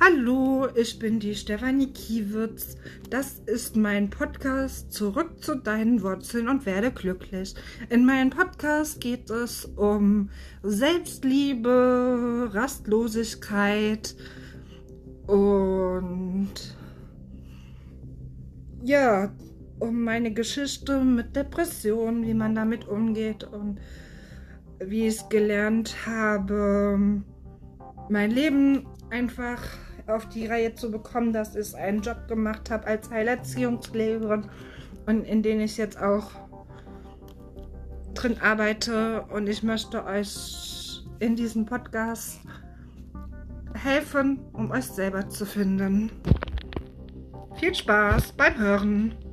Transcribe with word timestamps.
Hallo, 0.00 0.68
ich 0.76 1.00
bin 1.00 1.18
die 1.18 1.34
Stefanie 1.34 1.92
Kiewitz. 1.92 2.76
Das 3.10 3.40
ist 3.46 3.74
mein 3.74 4.10
Podcast 4.10 4.92
Zurück 4.92 5.42
zu 5.42 5.56
deinen 5.56 6.02
Wurzeln 6.02 6.48
und 6.48 6.66
werde 6.66 6.92
glücklich. 6.92 7.56
In 7.90 8.06
meinem 8.06 8.30
Podcast 8.30 9.00
geht 9.00 9.28
es 9.28 9.64
um 9.64 10.30
Selbstliebe, 10.62 12.48
Rastlosigkeit 12.52 14.14
und 15.26 16.52
ja, 18.84 19.34
um 19.80 20.04
meine 20.04 20.32
Geschichte 20.32 21.02
mit 21.02 21.34
Depressionen, 21.34 22.24
wie 22.24 22.34
man 22.34 22.54
damit 22.54 22.86
umgeht 22.86 23.42
und 23.42 23.80
wie 24.78 25.08
ich 25.08 25.16
es 25.16 25.28
gelernt 25.28 26.06
habe, 26.06 27.20
mein 28.08 28.30
Leben 28.30 28.86
einfach 29.10 29.60
auf 30.08 30.28
die 30.28 30.46
Reihe 30.46 30.74
zu 30.74 30.90
bekommen, 30.90 31.32
dass 31.32 31.54
ich 31.54 31.76
einen 31.76 32.00
Job 32.00 32.28
gemacht 32.28 32.70
habe 32.70 32.86
als 32.86 33.10
Heilerziehungslehrerin 33.10 34.48
und 35.06 35.24
in 35.24 35.42
den 35.42 35.60
ich 35.60 35.76
jetzt 35.76 36.00
auch 36.00 36.30
drin 38.14 38.36
arbeite. 38.40 39.22
Und 39.32 39.48
ich 39.48 39.62
möchte 39.62 40.04
euch 40.04 41.02
in 41.20 41.36
diesem 41.36 41.66
Podcast 41.66 42.40
helfen, 43.74 44.40
um 44.52 44.70
euch 44.70 44.84
selber 44.84 45.28
zu 45.28 45.46
finden. 45.46 46.10
Viel 47.56 47.74
Spaß 47.74 48.32
beim 48.32 48.56
Hören! 48.58 49.27